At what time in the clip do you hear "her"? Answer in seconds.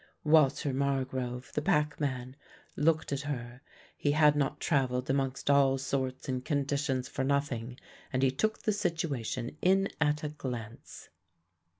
3.21-3.61